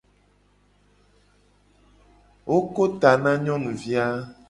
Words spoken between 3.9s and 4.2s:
a.